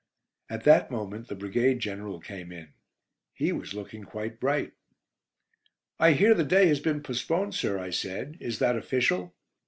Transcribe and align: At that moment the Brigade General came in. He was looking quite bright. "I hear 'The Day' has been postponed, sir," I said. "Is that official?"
At 0.49 0.63
that 0.63 0.89
moment 0.89 1.27
the 1.27 1.35
Brigade 1.35 1.77
General 1.77 2.19
came 2.19 2.51
in. 2.51 2.69
He 3.35 3.51
was 3.51 3.75
looking 3.75 4.03
quite 4.03 4.39
bright. 4.39 4.73
"I 5.99 6.13
hear 6.13 6.33
'The 6.33 6.43
Day' 6.43 6.69
has 6.69 6.79
been 6.79 7.03
postponed, 7.03 7.53
sir," 7.53 7.77
I 7.77 7.91
said. 7.91 8.35
"Is 8.39 8.57
that 8.57 8.75
official?" 8.75 9.35